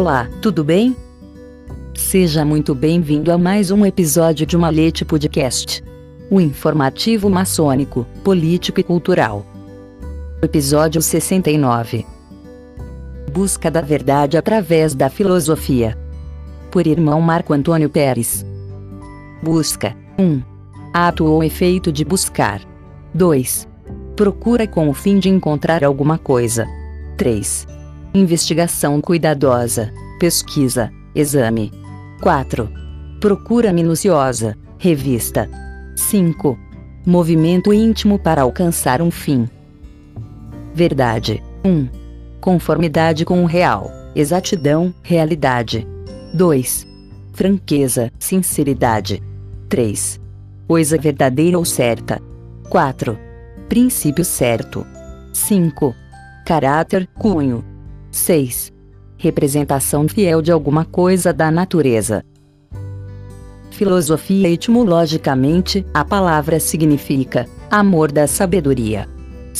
[0.00, 0.96] Olá, tudo bem?
[1.94, 5.84] Seja muito bem-vindo a mais um episódio de Malete Podcast.
[6.30, 9.44] O informativo maçônico, político e cultural.
[10.40, 12.06] Episódio 69.
[13.30, 15.98] Busca da verdade através da filosofia.
[16.70, 18.42] Por irmão Marco Antônio Pérez.
[19.42, 19.94] Busca.
[20.18, 20.42] 1.
[20.94, 22.62] Ato ou efeito de buscar.
[23.12, 23.68] 2.
[24.16, 26.66] Procura com o fim de encontrar alguma coisa.
[27.18, 27.79] 3.
[28.12, 31.70] Investigação cuidadosa, pesquisa, exame.
[32.20, 32.68] 4.
[33.20, 35.48] Procura minuciosa, revista.
[35.94, 36.58] 5.
[37.06, 39.48] Movimento íntimo para alcançar um fim.
[40.74, 41.40] Verdade.
[41.64, 41.88] 1.
[42.40, 45.86] Conformidade com o real, exatidão, realidade.
[46.34, 46.88] 2.
[47.32, 49.22] Franqueza, sinceridade.
[49.68, 50.20] 3.
[50.66, 52.20] Coisa verdadeira ou certa.
[52.68, 53.16] 4.
[53.68, 54.84] Princípio certo.
[55.32, 55.94] 5.
[56.44, 57.69] Caráter, cunho.
[58.10, 58.72] 6.
[59.16, 62.24] Representação fiel de alguma coisa da natureza.
[63.70, 69.08] Filosofia etimologicamente, a palavra significa amor da sabedoria.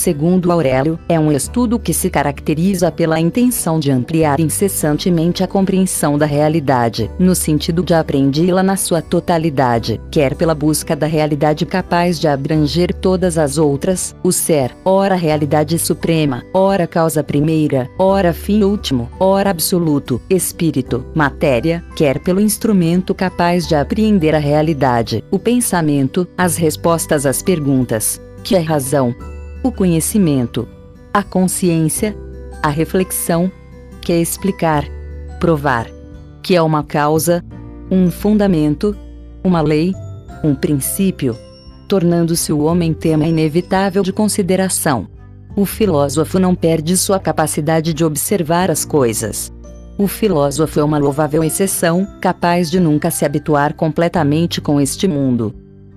[0.00, 6.16] Segundo Aurélio, é um estudo que se caracteriza pela intenção de ampliar incessantemente a compreensão
[6.16, 12.18] da realidade, no sentido de apreendê-la na sua totalidade, quer pela busca da realidade capaz
[12.18, 18.62] de abranger todas as outras, o ser, ora realidade suprema, ora causa primeira, ora fim
[18.62, 26.26] último, ora absoluto, espírito, matéria, quer pelo instrumento capaz de apreender a realidade, o pensamento,
[26.38, 29.14] as respostas às perguntas, que é razão,
[29.62, 30.66] o conhecimento,
[31.12, 32.16] a consciência,
[32.62, 33.50] a reflexão,
[34.00, 34.84] que é explicar,
[35.38, 35.86] provar,
[36.42, 37.44] que é uma causa,
[37.90, 38.96] um fundamento,
[39.44, 39.92] uma lei,
[40.42, 41.36] um princípio,
[41.86, 45.06] tornando-se o homem tema inevitável de consideração.
[45.54, 49.52] O filósofo não perde sua capacidade de observar as coisas.
[49.98, 55.54] O filósofo é uma louvável exceção, capaz de nunca se habituar completamente com este mundo.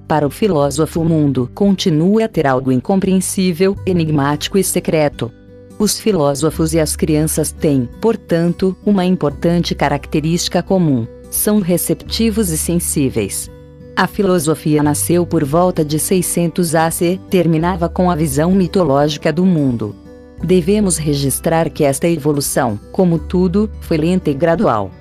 [0.08, 5.32] Para o filósofo, o mundo continua a ter algo incompreensível, enigmático e secreto.
[5.80, 13.50] Os filósofos e as crianças têm, portanto, uma importante característica comum: são receptivos e sensíveis.
[13.96, 19.96] A filosofia nasceu por volta de 600 AC, terminava com a visão mitológica do mundo.
[20.44, 24.92] Devemos registrar que esta evolução, como tudo, foi lenta e gradual.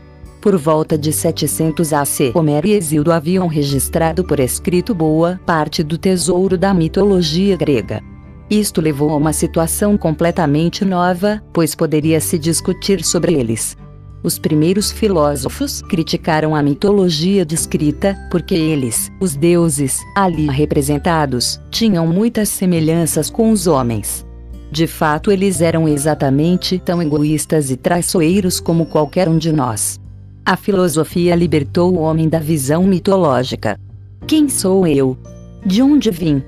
[0.43, 5.97] Por volta de 700 AC, Homero e Exildo haviam registrado por escrito boa parte do
[5.97, 8.03] tesouro da mitologia grega.
[8.51, 13.77] Isto levou a uma situação completamente nova, pois poderia se discutir sobre eles.
[14.21, 22.49] Os primeiros filósofos criticaram a mitologia descrita, porque eles, os deuses, ali representados, tinham muitas
[22.49, 24.27] semelhanças com os homens.
[24.73, 30.02] De fato, eles eram exatamente tão egoístas e traiçoeiros como qualquer um de nós.
[30.45, 33.79] A filosofia libertou o homem da visão mitológica.
[34.27, 35.17] Quem sou eu?
[35.65, 36.43] De onde vim?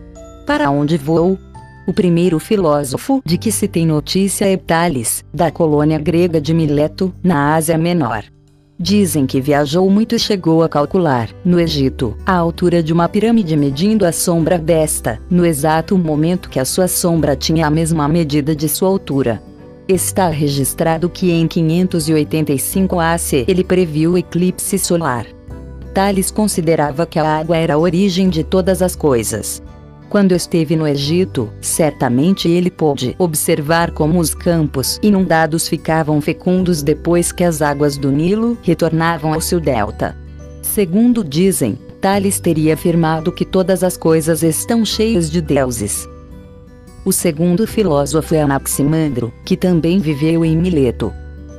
[0.45, 1.39] Para onde vou?
[1.87, 7.15] O primeiro filósofo de que se tem notícia é Tales, da colônia grega de Mileto,
[7.23, 8.25] na Ásia Menor.
[8.77, 13.57] Dizem que viajou muito e chegou a calcular, no Egito, a altura de uma pirâmide
[13.57, 18.57] medindo a sombra desta, no exato momento que a sua sombra tinha a mesma medida
[18.57, 19.41] de sua altura.
[19.87, 25.27] Está registrado que em 585 AC ele previu o eclipse solar.
[25.93, 29.63] Tales considerava que a água era a origem de todas as coisas.
[30.09, 37.31] Quando esteve no Egito, certamente ele pôde observar como os campos inundados ficavam fecundos depois
[37.31, 40.17] que as águas do Nilo retornavam ao seu delta.
[40.63, 46.09] Segundo dizem, Tales teria afirmado que todas as coisas estão cheias de deuses.
[47.05, 51.13] O segundo filósofo é Anaximandro, que também viveu em Mileto.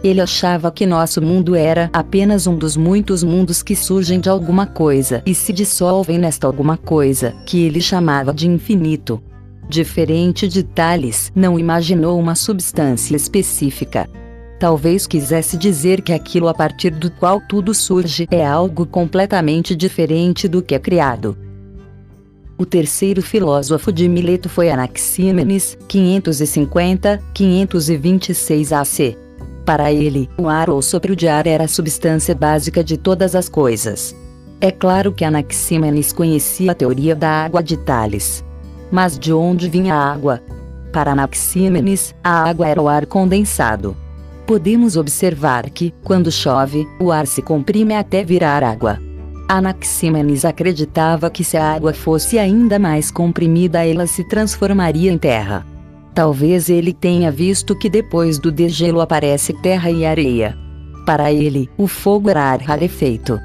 [0.04, 4.66] Ele achava que nosso mundo era apenas um dos muitos mundos que surgem de alguma
[4.66, 9.22] coisa e se dissolvem nesta alguma coisa, que ele chamava de infinito.
[9.70, 14.10] Diferente de Tales, não imaginou uma substância específica.
[14.60, 20.48] Talvez quisesse dizer que aquilo a partir do qual tudo surge é algo completamente diferente
[20.48, 21.38] do que é criado.
[22.58, 29.18] O terceiro filósofo de Mileto foi Anaxímenes, 550-526 AC.
[29.66, 33.50] Para ele, o ar ou sopro de ar era a substância básica de todas as
[33.50, 34.16] coisas.
[34.62, 38.42] É claro que Anaxímenes conhecia a teoria da água de Tales.
[38.90, 40.42] Mas de onde vinha a água?
[40.94, 43.98] Para Anaxímenes, a água era o ar condensado.
[44.48, 48.98] Podemos observar que, quando chove, o ar se comprime até virar água.
[49.48, 55.64] Anaxímenes acreditava que se a água fosse ainda mais comprimida ela se transformaria em terra.
[56.16, 60.58] Talvez ele tenha visto que depois do degelo aparece terra e areia.
[61.06, 63.40] Para ele, o fogo era ar rarefeito.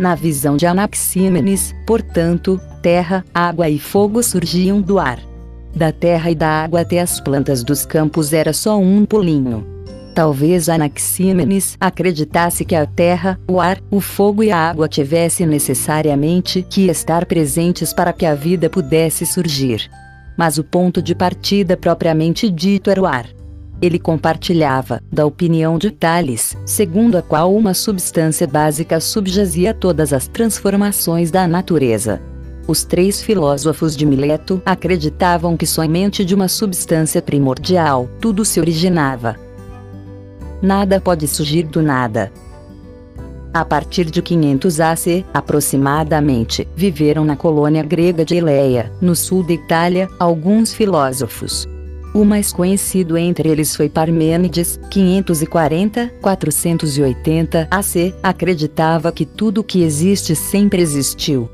[0.00, 5.20] Na visão de Anaxímenes, portanto, terra, água e fogo surgiam do ar.
[5.72, 9.73] Da terra e da água até as plantas dos campos era só um pulinho.
[10.14, 16.64] Talvez Anaxímenes acreditasse que a terra, o ar, o fogo e a água tivessem necessariamente
[16.70, 19.90] que estar presentes para que a vida pudesse surgir.
[20.38, 23.26] Mas o ponto de partida propriamente dito era o ar.
[23.82, 30.28] Ele compartilhava da opinião de Tales, segundo a qual uma substância básica subjazia todas as
[30.28, 32.22] transformações da natureza.
[32.68, 39.43] Os três filósofos de Mileto acreditavam que somente de uma substância primordial tudo se originava.
[40.64, 42.32] Nada pode surgir do nada.
[43.52, 49.52] A partir de 500 AC, aproximadamente, viveram na colônia grega de Eleia, no sul da
[49.52, 51.68] Itália, alguns filósofos.
[52.14, 60.80] O mais conhecido entre eles foi Parmênides, 540-480 AC, acreditava que tudo que existe sempre
[60.80, 61.46] existiu.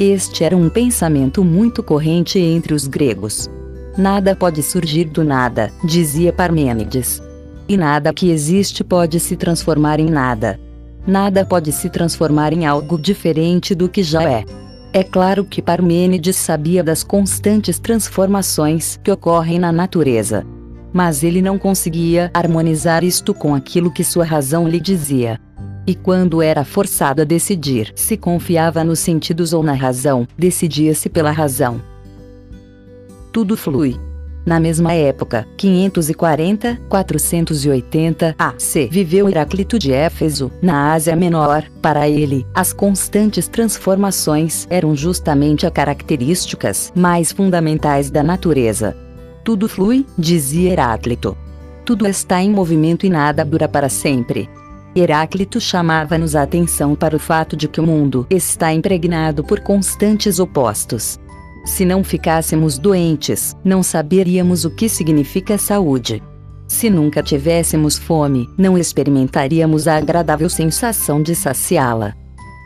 [0.00, 3.48] Este era um pensamento muito corrente entre os gregos.
[3.96, 7.24] Nada pode surgir do nada, dizia Parmênides.
[7.68, 10.58] E nada que existe pode se transformar em nada.
[11.06, 14.44] Nada pode se transformar em algo diferente do que já é.
[14.92, 20.46] É claro que Parmênides sabia das constantes transformações que ocorrem na natureza.
[20.92, 25.38] Mas ele não conseguia harmonizar isto com aquilo que sua razão lhe dizia.
[25.86, 31.30] E quando era forçado a decidir se confiava nos sentidos ou na razão, decidia-se pela
[31.30, 31.80] razão.
[33.32, 34.05] Tudo flui.
[34.46, 41.64] Na mesma época, 540-480 AC, viveu Heráclito de Éfeso, na Ásia Menor.
[41.82, 48.96] Para ele, as constantes transformações eram justamente as características mais fundamentais da natureza.
[49.42, 51.36] Tudo flui, dizia Heráclito.
[51.84, 54.48] Tudo está em movimento e nada dura para sempre.
[54.94, 60.38] Heráclito chamava-nos a atenção para o fato de que o mundo está impregnado por constantes
[60.38, 61.18] opostos.
[61.66, 66.22] Se não ficássemos doentes, não saberíamos o que significa saúde.
[66.68, 72.14] Se nunca tivéssemos fome, não experimentaríamos a agradável sensação de saciá-la.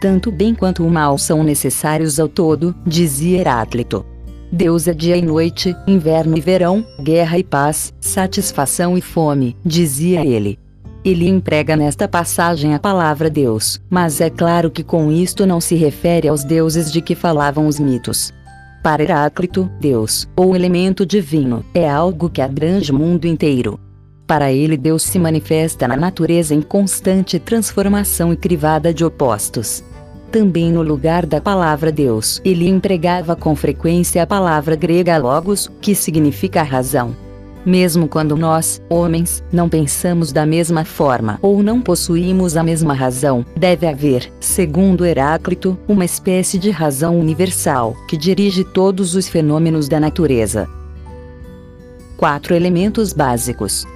[0.03, 4.05] Tanto bem quanto o mal são necessários ao todo, dizia Heráclito.
[4.53, 10.27] Deus é dia e noite, inverno e verão, guerra e paz, satisfação e fome, dizia
[10.27, 10.59] ele.
[11.03, 15.75] Ele emprega nesta passagem a palavra Deus, mas é claro que com isto não se
[15.75, 18.33] refere aos deuses de que falavam os mitos.
[18.83, 23.79] Para Heráclito, Deus, ou elemento divino, é algo que abrange o mundo inteiro.
[24.27, 29.85] Para ele, Deus se manifesta na natureza em constante transformação e crivada de opostos.
[30.33, 35.95] Também no lugar da palavra Deus, ele empregava com frequência a palavra grega logos, que
[35.95, 37.15] significa razão.
[37.65, 43.45] Mesmo quando nós, homens, não pensamos da mesma forma ou não possuímos a mesma razão,
[43.55, 50.01] deve haver, segundo Heráclito, uma espécie de razão universal que dirige todos os fenômenos da
[50.01, 50.67] natureza.
[52.17, 53.87] Quatro elementos básicos.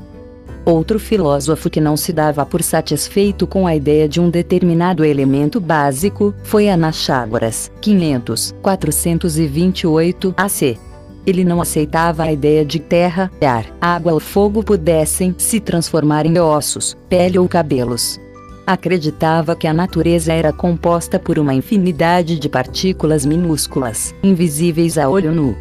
[0.62, 5.58] Outro filósofo que não se dava por satisfeito com a ideia de um determinado elemento
[5.58, 10.88] básico foi Anaxágoras, 500, 428 AC.
[11.28, 16.38] Ele não aceitava a ideia de terra, ar, água ou fogo pudessem se transformar em
[16.38, 18.18] ossos, pele ou cabelos.
[18.66, 25.30] Acreditava que a natureza era composta por uma infinidade de partículas minúsculas, invisíveis a olho
[25.30, 25.54] nu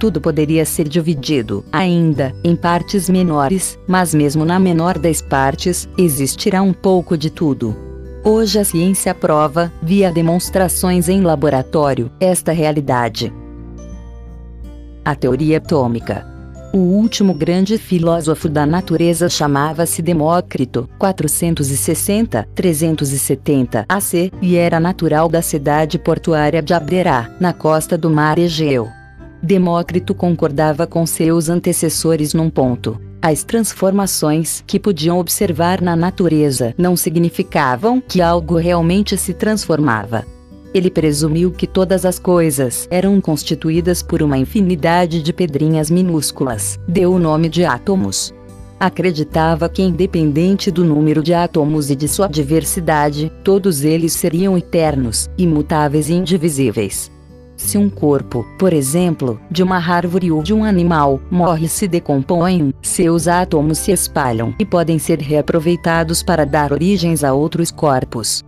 [0.00, 6.62] tudo poderia ser dividido, ainda, em partes menores, mas mesmo na menor das partes, existirá
[6.62, 7.76] um pouco de tudo.
[8.24, 13.30] Hoje a ciência prova, via demonstrações em laboratório, esta realidade.
[15.10, 16.24] A teoria atômica.
[16.72, 25.98] O último grande filósofo da natureza chamava-se Demócrito, 460-370 AC, e era natural da cidade
[25.98, 28.88] portuária de Abderá, na costa do mar Egeu.
[29.42, 32.96] Demócrito concordava com seus antecessores num ponto.
[33.20, 40.24] As transformações que podiam observar na natureza não significavam que algo realmente se transformava.
[40.72, 47.12] Ele presumiu que todas as coisas eram constituídas por uma infinidade de pedrinhas minúsculas, deu
[47.12, 48.32] o nome de átomos.
[48.78, 55.28] Acreditava que, independente do número de átomos e de sua diversidade, todos eles seriam eternos,
[55.36, 57.10] imutáveis e indivisíveis.
[57.56, 61.86] Se um corpo, por exemplo, de uma árvore ou de um animal, morre e se
[61.86, 68.42] decompõe, seus átomos se espalham e podem ser reaproveitados para dar origens a outros corpos.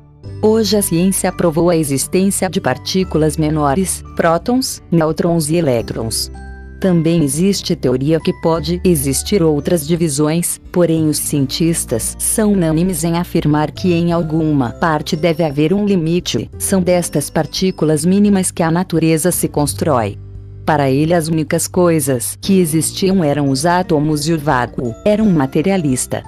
[0.45, 6.33] Hoje a ciência provou a existência de partículas menores, prótons, nêutrons e elétrons.
[6.81, 13.71] Também existe teoria que pode existir outras divisões, porém os cientistas são unânimes em afirmar
[13.71, 19.31] que em alguma parte deve haver um limite, são destas partículas mínimas que a natureza
[19.31, 20.19] se constrói.
[20.67, 25.31] Para ele as únicas coisas que existiam eram os átomos e o vácuo, era um
[25.31, 26.25] materialista.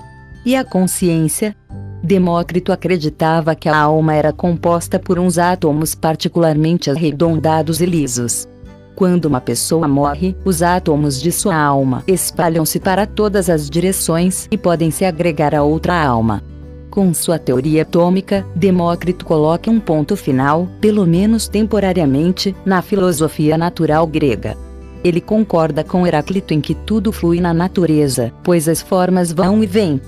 [0.47, 1.57] E a consciência?
[2.05, 8.47] Demócrito acreditava que a alma era composta por uns átomos particularmente arredondados e lisos.
[8.95, 14.59] Quando uma pessoa morre, os átomos de sua alma espalham-se para todas as direções e
[14.59, 16.43] podem se agregar a outra alma.
[16.91, 24.07] Com sua teoria atômica, Demócrito coloca um ponto final, pelo menos temporariamente, na filosofia natural
[24.07, 24.59] grega.
[25.03, 29.67] Ele concorda com Heráclito em que tudo flui na natureza, pois as formas vão e
[29.67, 30.03] vêm.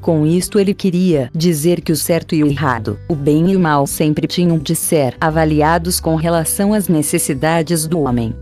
[0.00, 3.60] Com isto ele queria dizer que o certo e o errado, o bem e o
[3.60, 8.34] mal sempre tinham de ser avaliados com relação às necessidades do homem.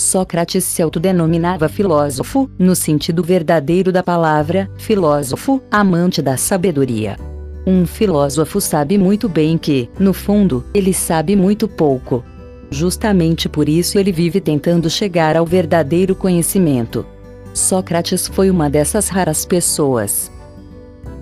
[0.01, 7.19] Sócrates se autodenominava filósofo, no sentido verdadeiro da palavra, filósofo, amante da sabedoria.
[7.67, 12.25] Um filósofo sabe muito bem que, no fundo, ele sabe muito pouco.
[12.71, 17.05] Justamente por isso ele vive tentando chegar ao verdadeiro conhecimento.
[17.53, 20.33] Sócrates foi uma dessas raras pessoas.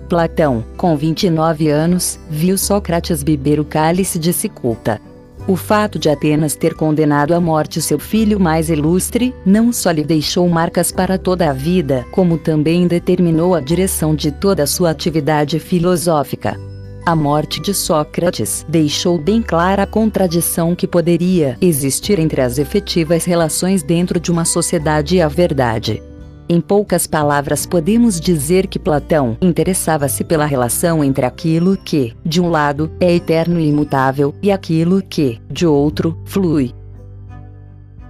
[0.07, 5.01] Platão, com 29 anos, viu Sócrates beber o cálice de cicuta.
[5.47, 10.03] O fato de Atenas ter condenado à morte seu filho mais ilustre, não só lhe
[10.03, 14.91] deixou marcas para toda a vida, como também determinou a direção de toda a sua
[14.91, 16.59] atividade filosófica.
[17.05, 23.25] A morte de Sócrates deixou bem clara a contradição que poderia existir entre as efetivas
[23.25, 26.03] relações dentro de uma sociedade e a verdade.
[26.51, 32.49] Em poucas palavras, podemos dizer que Platão interessava-se pela relação entre aquilo que, de um
[32.49, 36.73] lado, é eterno e imutável, e aquilo que, de outro, flui.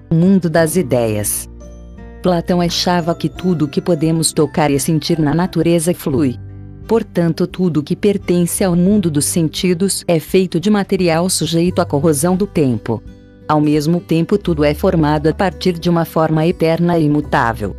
[0.09, 1.49] O mundo das ideias.
[2.23, 6.37] Platão achava que tudo que podemos tocar e sentir na natureza flui.
[6.87, 12.37] Portanto, tudo que pertence ao mundo dos sentidos é feito de material sujeito à corrosão
[12.37, 13.03] do tempo.
[13.49, 17.75] Ao mesmo tempo, tudo é formado a partir de uma forma eterna e imutável.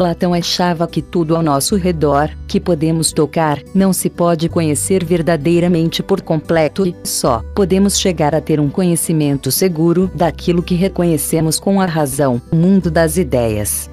[0.00, 6.02] Platão achava que tudo ao nosso redor, que podemos tocar, não se pode conhecer verdadeiramente
[6.02, 11.82] por completo e só podemos chegar a ter um conhecimento seguro daquilo que reconhecemos com
[11.82, 13.90] a razão, o mundo das ideias.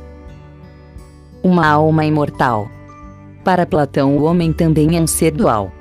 [1.43, 2.71] Uma alma imortal.
[3.43, 5.73] Para Platão, o homem também é um ser dual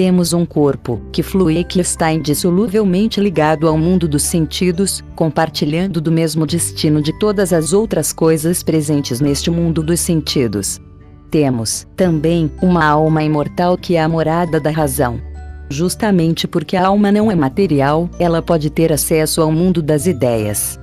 [0.00, 6.00] temos um corpo que flui e que está indissoluvelmente ligado ao mundo dos sentidos, compartilhando
[6.00, 10.80] do mesmo destino de todas as outras coisas presentes neste mundo dos sentidos.
[11.30, 15.20] Temos, também, uma alma imortal que é a morada da razão.
[15.68, 20.80] Justamente porque a alma não é material, ela pode ter acesso ao mundo das ideias.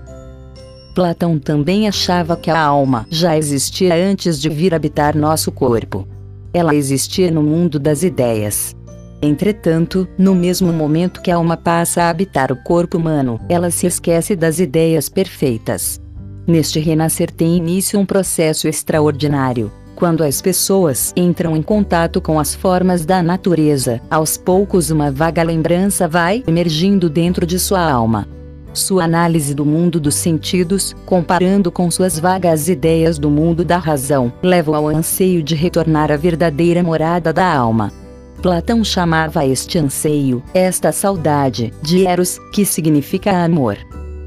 [0.93, 6.07] Platão também achava que a alma já existia antes de vir habitar nosso corpo.
[6.53, 8.76] Ela existia no mundo das ideias.
[9.21, 13.88] Entretanto, no mesmo momento que a alma passa a habitar o corpo humano, ela se
[13.88, 16.00] esquece das ideias perfeitas.
[16.45, 19.71] Neste renascer tem início um processo extraordinário.
[19.95, 25.41] Quando as pessoas entram em contato com as formas da natureza, aos poucos uma vaga
[25.41, 28.27] lembrança vai emergindo dentro de sua alma.
[28.71, 34.31] Sua análise do mundo dos sentidos, comparando com suas vagas ideias do mundo da razão,
[34.44, 37.92] leva ao anseio de retornar à verdadeira morada da alma.
[38.41, 43.77] Platão chamava este anseio, esta saudade, de Eros, que significa amor.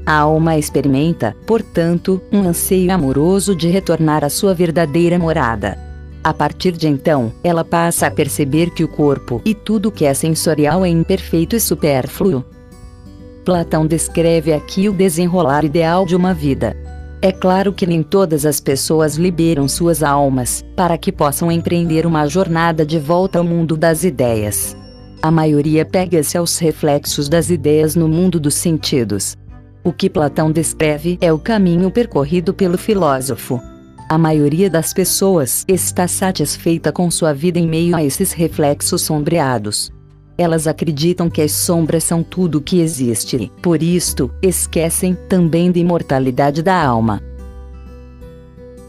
[0.05, 5.77] A alma experimenta, portanto, um anseio amoroso de retornar à sua verdadeira morada.
[6.23, 10.13] A partir de então, ela passa a perceber que o corpo e tudo que é
[10.13, 12.43] sensorial é imperfeito e supérfluo.
[13.45, 16.75] Platão descreve aqui o desenrolar ideal de uma vida.
[17.23, 22.25] É claro que nem todas as pessoas liberam suas almas, para que possam empreender uma
[22.25, 24.75] jornada de volta ao mundo das ideias.
[25.21, 29.37] A maioria pega-se aos reflexos das ideias no mundo dos sentidos.
[29.83, 33.61] O que Platão descreve é o caminho percorrido pelo filósofo.
[34.09, 39.91] A maioria das pessoas está satisfeita com sua vida em meio a esses reflexos sombreados.
[40.41, 45.77] Elas acreditam que as sombras são tudo o que existe, por isto, esquecem também da
[45.77, 47.21] imortalidade da alma.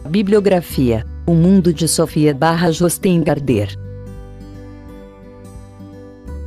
[0.08, 3.78] Bibliografia: O Mundo de Sofia Barra Jostengarder.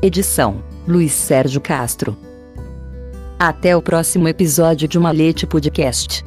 [0.01, 2.17] Edição: Luiz Sérgio Castro.
[3.37, 6.25] Até o próximo episódio de Malete Podcast.